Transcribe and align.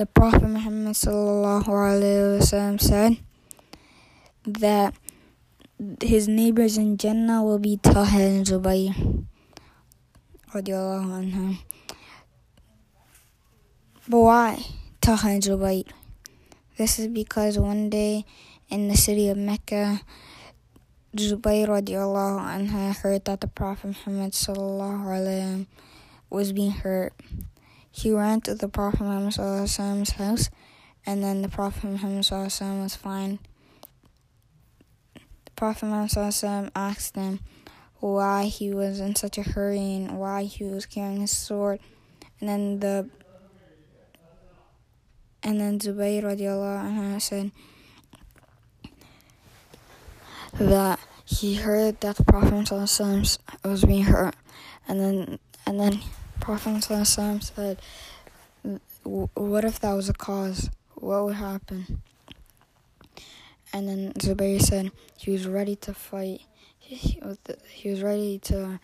The 0.00 0.08
Prophet 0.08 0.48
Muhammad 0.48 0.96
wasallam 0.96 2.80
said 2.80 3.20
that 4.48 4.94
his 6.00 6.26
neighbors 6.26 6.78
in 6.78 6.96
Jannah 6.96 7.44
will 7.44 7.58
be 7.58 7.76
Talha 7.76 8.16
and 8.16 8.46
Zubayr. 8.46 8.96
But 10.54 10.66
why 14.08 14.64
Talha 15.02 15.28
and 15.28 15.42
Zubayr? 15.42 15.84
This 16.78 16.98
is 16.98 17.08
because 17.08 17.58
one 17.58 17.90
day 17.90 18.24
in 18.70 18.88
the 18.88 18.96
city 18.96 19.28
of 19.28 19.36
Mecca, 19.36 20.00
Zubayr 21.14 21.68
radiallahu 21.68 22.40
anha 22.40 22.96
heard 22.96 23.26
that 23.26 23.42
the 23.42 23.48
Prophet 23.48 23.88
Muhammad 23.88 24.32
sallallahu 24.32 25.04
alaihi 25.04 25.66
was 26.30 26.54
being 26.54 26.70
hurt. 26.70 27.12
He 27.90 28.12
ran 28.12 28.40
to 28.42 28.54
the 28.54 28.68
Prophet 28.68 29.02
Muhammad's 29.02 29.36
house, 29.36 30.50
and 31.04 31.22
then 31.22 31.42
the 31.42 31.48
Prophet 31.48 31.84
Muhammad 31.84 32.26
was 32.30 32.96
fine. 32.96 33.38
The 35.14 35.50
Prophet 35.56 35.86
Muhammad 35.86 36.72
asked 36.74 37.16
him 37.16 37.40
why 37.98 38.44
he 38.44 38.72
was 38.72 39.00
in 39.00 39.14
such 39.16 39.36
a 39.38 39.42
hurry 39.42 39.78
and 39.78 40.18
why 40.18 40.44
he 40.44 40.64
was 40.64 40.86
carrying 40.86 41.20
his 41.20 41.36
sword, 41.36 41.80
and 42.40 42.48
then 42.48 42.80
the 42.80 43.10
and 45.42 45.60
then 45.60 45.78
Zubayr 45.78 46.22
radiallahu 46.22 46.84
anha 46.84 47.20
said 47.20 47.50
that 50.52 51.00
he 51.24 51.54
heard 51.56 52.00
that 52.00 52.16
the 52.16 52.24
Prophet 52.24 52.70
was 53.64 53.84
being 53.84 54.04
hurt, 54.04 54.36
and 54.86 55.00
then 55.00 55.38
and 55.66 55.80
then 55.80 56.00
Prophet 56.40 56.82
said, 56.82 57.78
"What 59.04 59.64
if 59.64 59.80
that 59.80 59.92
was 59.92 60.08
a 60.08 60.14
cause? 60.14 60.70
What 60.94 61.24
would 61.24 61.36
happen?" 61.36 62.02
And 63.72 63.88
then 63.88 64.12
Zubayr 64.14 64.60
said 64.60 64.90
he 65.16 65.30
was 65.30 65.46
ready 65.46 65.76
to 65.76 65.94
fight. 65.94 66.42
He, 66.78 67.20
he 67.68 67.90
was 67.90 68.02
ready 68.02 68.38
to 68.40 68.80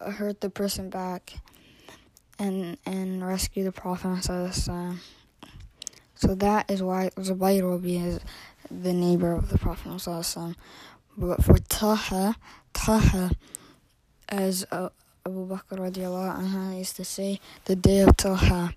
hurt 0.00 0.40
the 0.40 0.50
person 0.50 0.88
back 0.90 1.34
and 2.38 2.78
and 2.86 3.26
rescue 3.26 3.64
the 3.64 3.72
Prophet. 3.72 4.24
So 6.14 6.34
that 6.36 6.70
is 6.70 6.82
why 6.82 7.10
Zubayr 7.16 7.62
will 7.62 7.78
be 7.78 8.18
the 8.70 8.92
neighbor 8.92 9.32
of 9.32 9.48
the 9.48 9.58
Prophet. 9.58 10.00
But 11.16 11.44
for 11.44 11.58
Taha, 11.58 12.36
Taha, 12.72 13.32
as 14.28 14.64
uh, 14.70 14.90
Abu 15.24 15.46
Bakr 15.46 15.78
radiallahu 15.78 16.78
used 16.78 16.96
to 16.96 17.04
say, 17.04 17.40
the 17.66 17.76
day 17.76 18.00
of 18.00 18.16
Taha, 18.16 18.74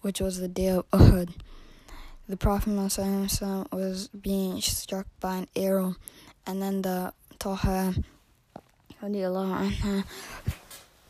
which 0.00 0.20
was 0.20 0.38
the 0.38 0.48
day 0.48 0.68
of 0.68 0.88
Uhud. 0.90 1.30
The 2.28 2.36
Prophet 2.36 2.70
was 3.72 4.08
being 4.08 4.60
struck 4.60 5.06
by 5.20 5.36
an 5.36 5.48
arrow, 5.56 5.96
and 6.46 6.62
then 6.62 6.82
the 6.82 7.12
Taha 7.38 7.94
radiallahu 9.02 10.04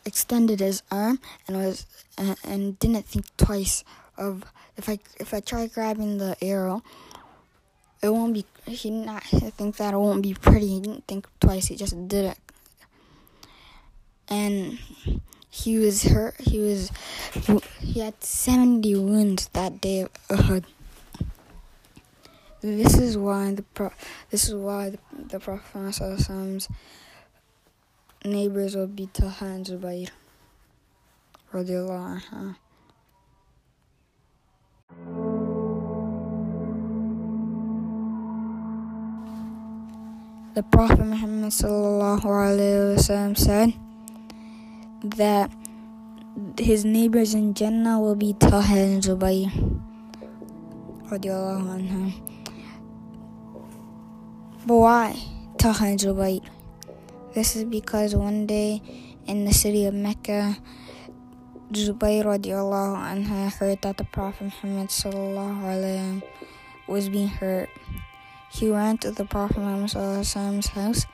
extended 0.05 0.59
his 0.59 0.83
arm 0.89 1.19
and 1.47 1.57
was 1.57 1.85
and 2.17 2.79
didn't 2.79 3.05
think 3.05 3.25
twice 3.37 3.83
of 4.17 4.43
if 4.77 4.89
I 4.89 4.99
if 5.19 5.33
I 5.33 5.39
try 5.39 5.67
grabbing 5.67 6.17
the 6.17 6.37
arrow, 6.41 6.83
it 8.01 8.09
won't 8.09 8.33
be. 8.33 8.45
He 8.65 8.89
did 8.89 9.05
not 9.05 9.23
think 9.23 9.77
that 9.77 9.93
it 9.93 9.97
won't 9.97 10.21
be 10.21 10.33
pretty. 10.33 10.67
He 10.67 10.79
didn't 10.81 11.07
think 11.07 11.27
twice. 11.39 11.67
He 11.67 11.75
just 11.75 12.07
did 12.07 12.25
it, 12.25 12.37
and 14.29 14.79
he 15.49 15.77
was 15.77 16.03
hurt. 16.03 16.35
He 16.39 16.59
was 16.59 16.91
he 17.79 17.99
had 17.99 18.23
seventy 18.23 18.95
wounds 18.95 19.47
that 19.49 19.81
day 19.81 20.07
of. 20.29 20.65
This 22.59 22.97
is 22.97 23.15
why 23.15 23.53
the 23.53 23.61
pro, 23.61 23.91
this 24.31 24.49
is 24.49 24.55
why 24.55 24.89
the, 24.89 24.99
the 25.13 25.39
Prophet 25.39 25.63
neighbors 28.25 28.75
would 28.75 28.95
be 28.95 29.05
Talha 29.13 29.45
and 29.45 29.65
Zubayr. 29.65 30.09
Radiallahu 31.53 32.21
anhu. 32.33 32.55
The 40.55 40.63
Prophet 40.63 41.05
Muhammad 41.05 41.53
wasallam 42.97 43.37
said 43.37 43.86
that 45.03 45.51
his 46.59 46.85
neighbors 46.85 47.33
in 47.33 47.53
Jannah 47.53 47.99
will 47.99 48.15
be 48.15 48.33
Talha 48.33 48.77
and 48.77 49.01
Zubayr. 49.03 49.51
But 54.65 54.75
why 54.75 55.15
Talha 55.57 55.85
and 55.85 55.99
Zubayr? 55.99 56.41
This 57.33 57.55
is 57.55 57.63
because 57.63 58.15
one 58.15 58.45
day 58.45 58.81
in 59.27 59.45
the 59.45 59.53
city 59.53 59.85
of 59.85 59.93
Mecca, 59.93 60.57
Zubayr 61.71 62.23
radiallahu 62.23 62.97
anha 62.97 63.51
heard 63.51 63.81
that 63.81 63.97
the 63.97 64.05
Prophet 64.05 64.45
Muhammad 64.45 64.89
sallallahu 64.89 66.23
was 66.87 67.09
being 67.09 67.27
hurt. 67.27 67.69
He 68.49 68.69
ran 68.71 68.97
to 68.99 69.11
the 69.11 69.25
Prophet 69.25 69.59
Muhammad 69.59 69.91
house, 69.91 71.05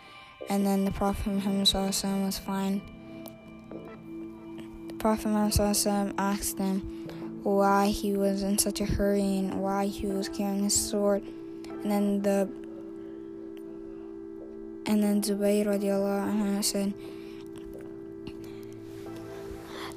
and 0.50 0.66
then 0.66 0.86
the 0.86 0.92
Prophet 0.92 1.28
Muhammad 1.28 1.68
was 1.74 2.38
fine. 2.38 2.82
Prophet 5.04 5.28
Muhammad 5.28 6.16
asked 6.18 6.58
him 6.58 6.80
why 7.44 7.88
he 7.88 8.14
was 8.14 8.42
in 8.42 8.58
such 8.58 8.80
a 8.80 8.86
hurry 8.86 9.40
and 9.40 9.62
why 9.62 9.88
he 9.88 10.08
was 10.08 10.30
carrying 10.30 10.64
his 10.64 10.74
sword, 10.74 11.22
and 11.68 11.92
then 11.92 12.22
the 12.22 12.48
and 14.86 15.04
then 15.04 15.22
Zubayr 15.22 15.66
radiallahu 15.66 16.24
anhu 16.32 16.64
said 16.64 16.94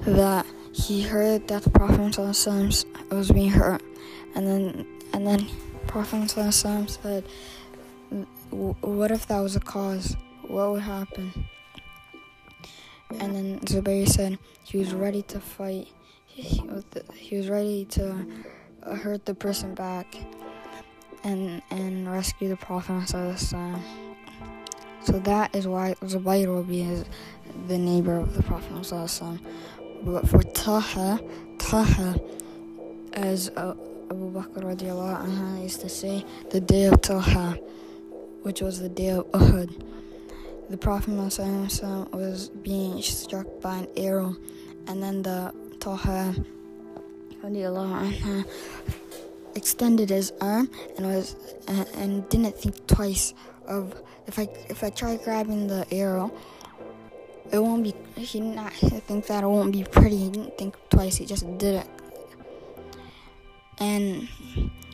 that 0.01 0.45
he 0.73 1.03
heard 1.03 1.47
that 1.47 1.63
the 1.63 1.69
Prophet 1.69 2.17
was 3.09 3.31
being 3.31 3.51
hurt, 3.51 3.81
and 4.35 4.45
then 4.45 4.85
and 5.13 5.25
then 5.25 5.47
Prophet 5.87 6.29
said, 6.51 7.23
What 8.51 9.11
if 9.11 9.25
that 9.27 9.39
was 9.39 9.55
a 9.55 9.61
cause? 9.61 10.17
What 10.41 10.71
would 10.71 10.81
happen? 10.81 11.46
And 13.19 13.35
then 13.35 13.59
Zubayr 13.61 14.07
said 14.07 14.37
he 14.63 14.77
was 14.77 14.93
ready 14.93 15.23
to 15.23 15.39
fight. 15.39 15.87
He, 16.25 16.61
he 17.15 17.37
was 17.37 17.49
ready 17.49 17.85
to 17.85 18.25
uh, 18.83 18.95
hurt 18.95 19.25
the 19.25 19.33
person 19.33 19.73
back 19.73 20.15
and 21.23 21.63
and 21.71 22.11
rescue 22.11 22.49
the 22.49 22.57
Prophet. 22.57 23.07
So 23.07 23.79
that 25.19 25.55
is 25.55 25.67
why 25.67 25.95
Zubayr 26.03 26.47
will 26.47 26.63
be 26.63 26.81
his, 26.81 27.05
the 27.67 27.77
neighbor 27.77 28.17
of 28.17 28.35
the 28.35 28.43
Prophet. 28.43 29.39
But 30.03 30.27
for 30.27 30.43
Taha, 30.43 31.19
Taha, 31.57 32.19
as 33.13 33.47
a 33.55 33.75
Abu 34.09 34.31
Bakr 34.31 34.63
radiallahu 34.63 35.25
anha 35.25 35.63
used 35.63 35.81
to 35.81 35.89
say, 35.89 36.23
the 36.51 36.61
day 36.61 36.85
of 36.85 37.01
Talha, 37.01 37.57
which 38.43 38.61
was 38.61 38.79
the 38.79 38.87
day 38.87 39.09
of 39.09 39.29
Uhud. 39.31 39.83
The 40.69 40.77
Prophet 40.77 41.09
Muhammad 41.09 42.13
was 42.13 42.49
being 42.49 43.01
struck 43.01 43.47
by 43.61 43.77
an 43.77 43.87
arrow, 43.95 44.35
and 44.87 45.01
then 45.01 45.21
the 45.21 45.53
anha 47.41 48.45
extended 49.55 50.09
his 50.09 50.33
arm 50.41 50.69
and 50.97 51.05
was 51.05 51.35
uh, 51.67 51.85
and 51.95 52.27
didn't 52.29 52.57
think 52.57 52.85
twice 52.87 53.33
of 53.65 54.01
if 54.27 54.37
I 54.37 54.49
if 54.69 54.83
I 54.83 54.89
try 54.89 55.15
grabbing 55.17 55.67
the 55.67 55.87
arrow, 55.91 56.31
it 57.51 57.59
won't 57.59 57.83
be. 57.83 57.93
He 58.15 58.39
did 58.39 58.55
not 58.55 58.73
think 58.73 59.27
that 59.27 59.43
it 59.43 59.47
won't 59.47 59.71
be 59.71 59.83
pretty. 59.83 60.17
He 60.17 60.29
didn't 60.29 60.57
think 60.57 60.75
twice. 60.89 61.15
He 61.15 61.25
just 61.25 61.45
did 61.57 61.75
it 61.75 61.87
and 63.79 64.27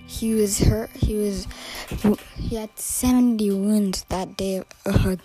he 0.05 0.35
was 0.35 0.59
hurt. 0.59 0.89
He 0.91 1.15
was 1.15 1.47
he 2.37 2.55
had 2.55 2.77
70 2.77 3.51
wounds 3.51 4.05
that 4.09 4.37
day 4.37 4.63
of. 4.85 5.19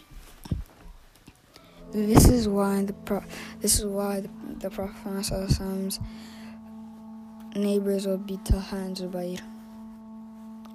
This 2.07 2.29
is 2.29 2.49
why 2.49 2.85
the 2.85 2.93
pro, 2.93 3.25
this 3.61 3.81
is 3.81 3.85
why 3.85 4.21
the, 4.21 4.31
the 4.61 4.71
Prophet 4.71 5.99
neighbors 7.57 8.07
would 8.07 8.25
be 8.25 8.39
Talha 8.45 8.77
and 8.77 8.97
Zubayr. 8.97 9.41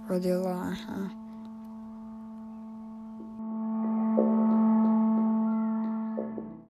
Radiallahu 0.10 0.76
anhu. 0.90 1.23